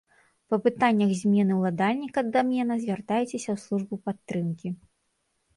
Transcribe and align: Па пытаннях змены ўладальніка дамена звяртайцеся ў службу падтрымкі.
Па 0.53 0.57
пытаннях 0.67 1.11
змены 1.19 1.53
ўладальніка 1.59 2.19
дамена 2.37 2.79
звяртайцеся 2.87 3.47
ў 3.47 3.57
службу 3.67 3.95
падтрымкі. 4.07 4.69